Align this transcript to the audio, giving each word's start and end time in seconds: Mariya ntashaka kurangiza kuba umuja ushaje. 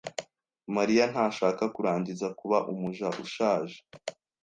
Mariya 0.75 1.03
ntashaka 1.11 1.63
kurangiza 1.75 2.27
kuba 2.39 2.57
umuja 2.71 3.07
ushaje. 3.23 3.77